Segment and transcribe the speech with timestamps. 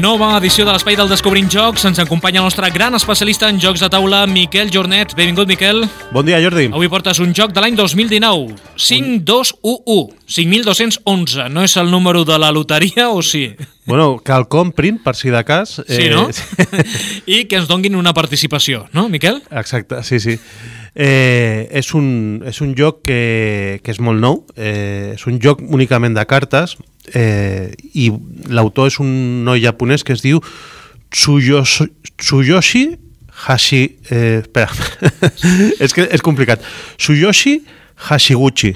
[0.00, 1.82] Nova edició de l'Espai del Descobrint Jocs.
[1.84, 5.12] Ens acompanya el nostre gran especialista en jocs de taula, Miquel Jornet.
[5.14, 5.82] Benvingut, Miquel.
[6.14, 6.70] Bon dia, Jordi.
[6.72, 8.56] Avui portes un joc de l'any 2019.
[8.80, 10.16] 5211.
[10.24, 11.50] 5211.
[11.52, 13.50] No és el número de la loteria o sí?
[13.84, 15.82] Bueno, que el comprin, per si de cas.
[15.84, 16.28] Sí, no?
[17.26, 19.42] I que ens donguin una participació, no, Miquel?
[19.50, 20.38] Exacte, sí, sí.
[20.94, 25.62] Eh, és, un, és un joc que, que és molt nou, eh, és un joc
[25.62, 26.74] únicament de cartes
[27.14, 28.10] eh, i
[28.50, 30.42] l'autor és un noi japonès que es diu
[31.10, 31.86] Tsuyoshi,
[32.18, 32.84] Tsuyoshi
[33.46, 33.84] Hashi...
[34.10, 34.68] Eh, espera,
[35.84, 36.64] és que és complicat.
[36.98, 37.60] Tsuyoshi
[38.10, 38.74] Hashiguchi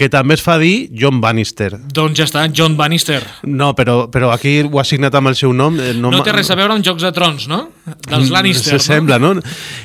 [0.00, 1.74] que també es fa dir John Bannister.
[1.92, 3.20] Doncs ja està, John Bannister.
[3.44, 5.76] No, però, però aquí ho ha signat amb el seu nom.
[5.76, 7.66] Eh, no, no té res a veure amb Jocs de Trons, no?
[8.06, 9.32] Dels mm, Lannister, Se sembla, no?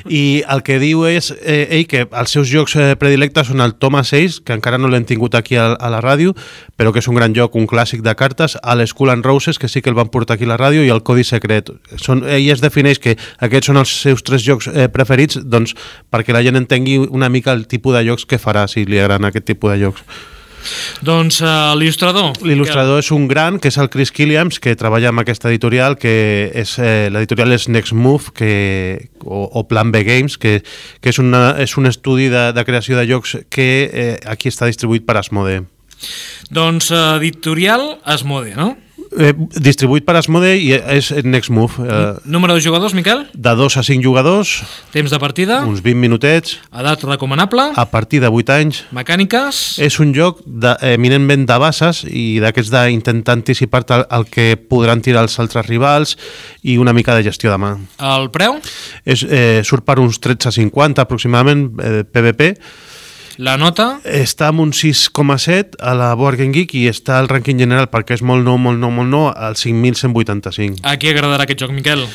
[0.08, 3.76] I el que diu és eh, ell que els seus jocs eh, predilectes són el
[3.80, 6.36] Thomas 6, que encara no l'hem tingut aquí a, a la ràdio,
[6.76, 9.70] però que és un gran joc, un clàssic de cartes, a l'Skull and Roses, que
[9.72, 11.72] sí que el van portar aquí a la ràdio, i el Codi Secret.
[12.02, 15.76] Són, ell es defineix que aquests són els seus tres jocs eh, preferits, doncs
[16.12, 19.30] perquè la gent entengui una mica el tipus de jocs que farà, si li agraden
[19.30, 20.34] aquest tipus de jocs.
[21.06, 22.36] Doncs uh, l'il·lustrador.
[22.46, 23.04] L'il·lustrador que...
[23.04, 26.14] és un gran, que és el Chris Killiams, que treballa amb aquesta editorial, que
[26.54, 28.52] és eh, l'editorial és Next Move, que,
[29.24, 30.58] o, o Plan B Games, que,
[31.00, 34.70] que és, una, és un estudi de, de creació de jocs que eh, aquí està
[34.70, 35.62] distribuït per Asmode.
[36.52, 38.74] Doncs uh, editorial Asmode, no?
[39.16, 39.32] Eh,
[39.64, 41.80] distribuït per Asmode i és Next Move.
[41.80, 43.24] Eh, Número de jugadors, Miquel?
[43.32, 44.62] De 2 a 5 jugadors.
[44.92, 45.62] Temps de partida?
[45.64, 46.58] Uns 20 minutets.
[46.68, 47.70] Edat recomanable?
[47.76, 48.82] A partir de 8 anys.
[48.92, 49.78] Mecàniques?
[49.80, 55.00] És un joc de, eminentment de bases i d'aquests d'intentar anticipar-te el, el que podran
[55.00, 56.16] tirar els altres rivals
[56.62, 57.72] i una mica de gestió de mà.
[57.96, 58.60] El preu?
[59.04, 62.52] És, eh, surt per uns 13,50 aproximadament, eh, PVP.
[63.36, 63.98] La nota?
[64.08, 68.16] Està amb un 6,7 a la Board Game Geek i està al rànquing general perquè
[68.16, 70.80] és molt nou, molt nou, molt nou, al 5.185.
[70.88, 72.06] A qui agradarà aquest joc, Miquel?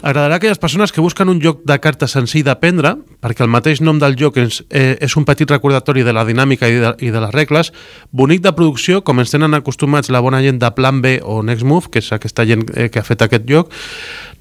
[0.00, 3.82] Agradarà a aquelles persones que busquen un joc de cartes senzill d'aprendre, perquè el mateix
[3.84, 7.12] nom del joc és, eh, és un petit recordatori de la dinàmica i de, i
[7.12, 7.74] de les regles,
[8.10, 11.68] bonic de producció, com ens tenen acostumats la bona gent de Plan B o Next
[11.68, 13.68] Move, que és aquesta gent eh, que ha fet aquest joc,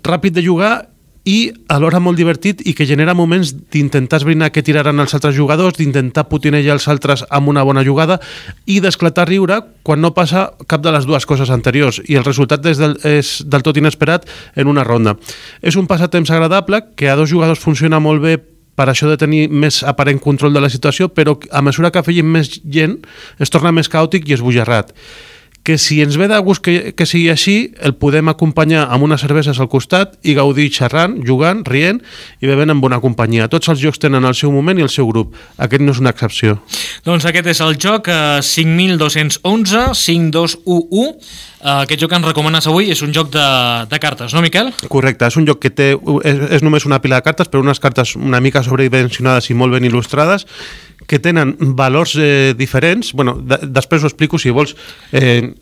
[0.07, 0.87] ràpid de jugar
[1.29, 5.77] i alhora molt divertit i que genera moments d'intentar esbrinar què tiraran els altres jugadors,
[5.77, 8.17] d'intentar putinejar els altres amb una bona jugada
[8.65, 12.65] i d'esclatar riure quan no passa cap de les dues coses anteriors i el resultat
[12.65, 14.25] és del, és del tot inesperat
[14.55, 15.17] en una ronda.
[15.61, 18.39] És un passatemps agradable que a dos jugadors funciona molt bé
[18.79, 22.29] per això de tenir més aparent control de la situació, però a mesura que afegim
[22.31, 22.95] més gent
[23.37, 24.95] es torna més caòtic i esbojarrat
[25.63, 29.21] que si ens ve de gust que, que sigui així, el podem acompanyar amb unes
[29.21, 31.99] cerveses al costat i gaudir xerrant, jugant, rient
[32.39, 33.49] i bevent amb bona companyia.
[33.51, 35.35] Tots els jocs tenen el seu moment i el seu grup.
[35.57, 36.57] Aquest no és una excepció.
[37.05, 41.07] Doncs aquest és el joc eh, 5211, 5211.
[41.59, 43.47] Eh, aquest joc que ens recomanes avui és un joc de,
[43.91, 44.71] de cartes, no, Miquel?
[44.87, 45.91] Correcte, és un joc que té,
[46.23, 49.75] és, és només una pila de cartes, però unes cartes una mica sobredimensionades i molt
[49.75, 50.47] ben il·lustrades
[51.09, 53.13] que tenen valors eh, diferents.
[53.13, 54.75] Bueno, de, després ho explico si vols.
[55.11, 55.55] Eh,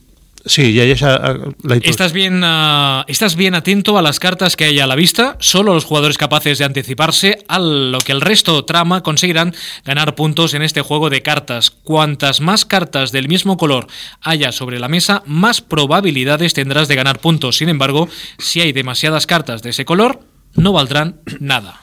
[0.46, 1.20] Sí, ya, ya
[1.64, 5.36] la estás bien, uh, estás bien atento a las cartas que hay a la vista.
[5.40, 9.54] Solo los jugadores capaces de anticiparse a lo que el resto trama conseguirán
[9.84, 11.70] ganar puntos en este juego de cartas.
[11.72, 13.88] Cuantas más cartas del mismo color
[14.22, 17.58] haya sobre la mesa, más probabilidades tendrás de ganar puntos.
[17.58, 20.22] Sin embargo, si hay demasiadas cartas de ese color,
[20.56, 21.82] no valdrán nada.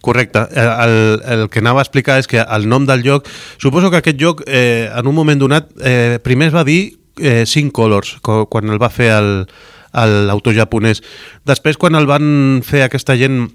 [0.00, 0.40] Correcte.
[0.52, 3.24] El, el que anava a explicar és que el nom del joc...
[3.56, 7.44] Suposo que aquest joc, eh, en un moment donat, eh, primer es va dir eh,
[7.46, 9.10] Cinc Colors, quan el va fer
[9.94, 11.02] l'autor japonès.
[11.46, 13.46] Després, quan el van fer aquesta gent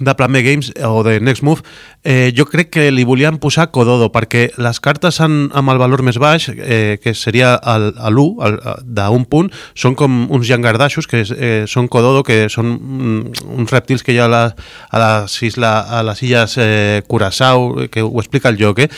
[0.00, 1.62] de Plan B Games o de Next Move,
[2.02, 6.02] eh, jo crec que li volien posar Kododo, perquè les cartes en, amb el valor
[6.02, 11.86] més baix, eh, que seria l'1, d'un punt, són com uns llangardaixos, que eh, són
[11.86, 14.42] Kododo, que són mm, uns rèptils que hi ha a, la,
[14.90, 18.90] a, les, isla, a les illes eh, Curaçao, que ho explica el joc, eh?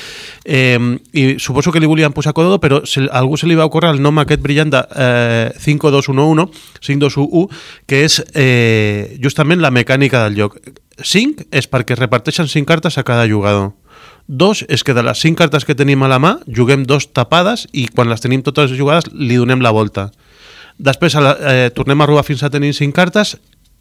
[0.45, 0.81] eh?
[1.13, 3.93] I suposo que li volien posar Kododo, però si, a algú se li va ocórrer
[3.93, 6.49] el nom aquest brillant de eh, 5211,
[6.81, 10.57] 5211, que és eh, justament la mecànica del joc
[11.03, 13.73] 5 és perquè es reparteixen 5 cartes a cada jugador.
[14.27, 17.67] 2 és que de les 5 cartes que tenim a la mà, juguem dos tapades
[17.73, 20.11] i quan les tenim totes jugades li donem la volta.
[20.79, 23.37] Després eh, tornem a robar fins a tenir 5 cartes,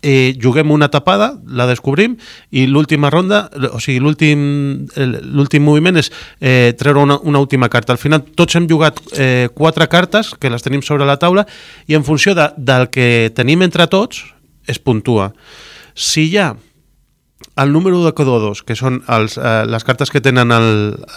[0.05, 2.15] eh, juguem una tapada, la descobrim
[2.51, 7.95] i l'última ronda, o sigui, l'últim moviment és eh, treure una, una última carta.
[7.95, 11.47] Al final tots hem jugat eh, quatre cartes que les tenim sobre la taula
[11.87, 14.21] i en funció de, del que tenim entre tots
[14.67, 15.31] es puntua.
[15.95, 16.53] Si hi ha
[17.55, 20.67] el número de cododos, que són els, eh, les cartes que tenen el,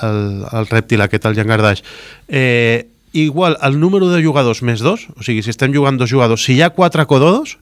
[0.07, 1.83] el, el rèptil aquest, el llangardaix,
[2.29, 6.45] eh, igual al número de jugadors més dos, o sigui, si estem jugant dos jugadors,
[6.45, 7.57] si hi ha quatre cododos,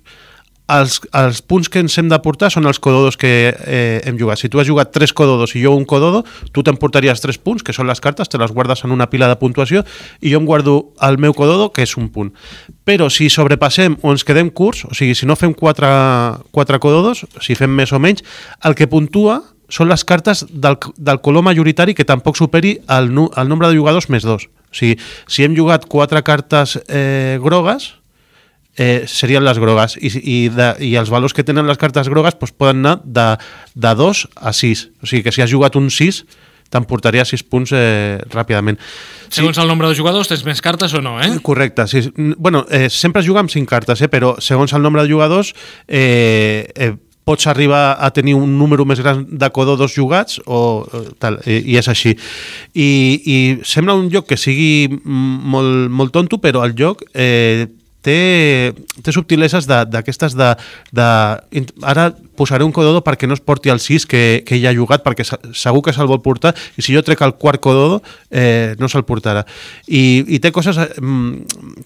[0.72, 4.40] els, els punts que ens hem de portar són els cododos que eh, hem jugat.
[4.40, 7.74] Si tu has jugat tres cododos i jo un cododo, tu t'emportaries tres punts, que
[7.76, 9.84] són les cartes, te les guardes en una pila de puntuació,
[10.20, 12.32] i jo em guardo el meu cododo, que és un punt.
[12.86, 15.90] Però si sobrepassem o ens quedem curts, o sigui, si no fem quatre,
[16.50, 18.26] quatre cododos, si fem més o menys,
[18.66, 23.48] el que puntua són les cartes del, del color majoritari que tampoc superi el, el
[23.50, 24.46] nombre de jugadors més dos.
[24.46, 24.98] O sigui,
[25.30, 27.95] si hem jugat quatre cartes eh, grogues,
[28.76, 32.36] eh, serien les grogues i, i, de, i els valors que tenen les cartes grogues
[32.38, 33.28] doncs, poden anar de,
[33.74, 36.24] de 2 a 6 o sigui que si has jugat un 6
[36.72, 38.80] t'emportaria 6 punts eh, ràpidament
[39.30, 41.32] Segons el nombre de jugadors tens més cartes o no, eh?
[41.42, 42.04] Correcte, sí.
[42.16, 45.50] Bueno, eh, sempre es juga amb 5 cartes, eh, però segons el nombre de jugadors
[45.88, 46.92] eh, eh,
[47.26, 50.86] pots arribar a tenir un número més gran de cododos jugats o
[51.18, 52.14] tal, i, i és així.
[52.70, 52.88] I,
[53.18, 57.66] I sembla un joc que sigui molt, molt tonto, però el joc eh,
[58.06, 58.72] té,
[59.02, 60.52] té subtileses d'aquestes de,
[60.92, 61.08] de,
[61.52, 61.66] de...
[61.86, 65.02] Ara posaré un cododo perquè no es porti el 6 que, que ell ha jugat,
[65.02, 68.90] perquè segur que se'l vol portar, i si jo trec el quart cododo, eh, no
[68.92, 69.42] se'l portarà.
[69.88, 70.88] I, I té coses eh,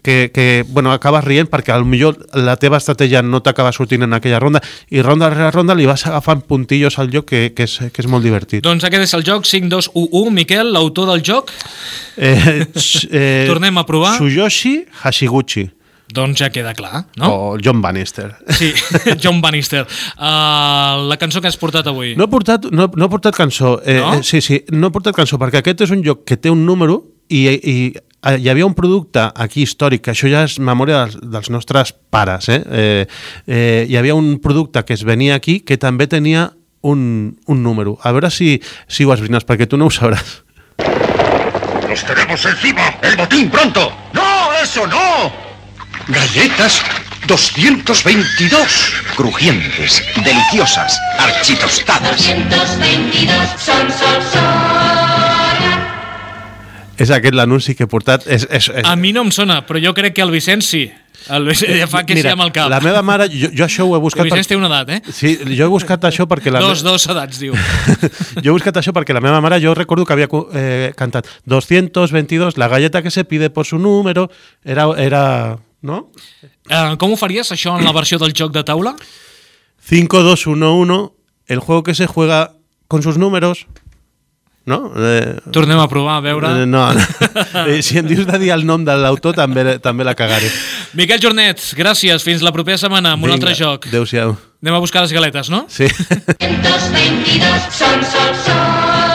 [0.03, 4.41] que, que bueno, acabes rient perquè millor la teva estratègia no t'acaba sortint en aquella
[4.43, 8.03] ronda, i ronda rere ronda li vas agafant puntillos al joc que, que, és, que
[8.03, 8.65] és molt divertit.
[8.67, 10.35] Doncs aquest és el joc 5211.
[10.35, 11.53] Miquel, l'autor del joc?
[12.17, 14.17] Eh, eh, Tornem a provar.
[14.19, 15.69] Tsuyoshi Hashiguchi.
[16.13, 17.29] Doncs ja queda clar, no?
[17.31, 18.33] O John Bannister.
[18.49, 18.73] Sí,
[19.23, 19.85] John Bannister.
[20.19, 22.15] Uh, la cançó que has portat avui.
[22.19, 23.77] No he portat, no, no he portat cançó.
[23.85, 24.15] Eh, No?
[24.19, 26.65] eh, sí, sí, no he portat cançó, perquè aquest és un joc que té un
[26.67, 31.05] número i, i eh, hi havia un producte aquí històric, que això ja és memòria
[31.05, 32.61] dels, dels nostres pares, eh?
[32.67, 33.07] Eh,
[33.47, 36.49] eh, hi havia un producte que es venia aquí que també tenia
[36.83, 37.99] un, un número.
[38.03, 38.57] A veure si,
[38.89, 40.41] si ho esbrines, perquè tu no ho sabràs.
[41.91, 42.83] ¡Los tenemos encima!
[43.03, 43.91] ¡El botín pronto!
[44.15, 44.23] ¡No,
[44.63, 45.50] eso no!
[46.09, 46.83] Galletas
[47.27, 48.93] 222.
[49.17, 52.27] Crujientes, deliciosas, architostadas.
[52.27, 54.91] 222 sol, sol, sol.
[57.01, 58.27] És aquest l'anunci que he portat.
[58.29, 60.83] És, és, és, A mi no em sona, però jo crec que el Vicenç sí.
[61.33, 62.69] El Vicenç ja fa que sí amb el cap.
[62.73, 64.29] la meva mare, jo, jo això ho he El buscat...
[64.29, 65.15] Vicenç té una edat, eh?
[65.15, 66.61] Sí, jo he buscat això perquè la...
[66.65, 67.57] Dos, dos edats, diu.
[68.43, 72.61] jo he buscat això perquè la meva mare, jo recordo que havia eh, cantat 222,
[72.61, 74.31] la galleta que se pide por su número,
[74.65, 74.89] era...
[74.99, 75.25] era
[75.83, 76.11] ¿no?
[76.71, 78.95] Uh, com ho faries, això, en la versió del joc de taula?
[79.81, 81.13] 5211,
[81.49, 82.53] el juego que se juega
[82.89, 83.67] con sus números,
[84.67, 84.93] no?
[84.95, 86.47] Eh, Tornem a provar, a veure.
[86.63, 87.01] eh, no, no.
[87.67, 90.51] Eh, si em dius de dir el nom de l'autor també, també la cagaré.
[90.95, 92.23] Miquel Jornet, gràcies.
[92.23, 93.89] Fins la propera setmana amb un altre joc.
[93.91, 94.37] Adéu-siau.
[94.63, 95.65] Anem a buscar les galetes, no?
[95.73, 95.89] Sí.
[95.89, 99.10] 222 sol, sol, sol.